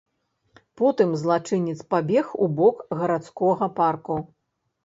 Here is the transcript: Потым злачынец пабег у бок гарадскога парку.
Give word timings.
Потым 0.79 1.09
злачынец 1.23 1.77
пабег 1.95 2.33
у 2.47 2.49
бок 2.57 2.81
гарадскога 3.03 3.71
парку. 3.83 4.19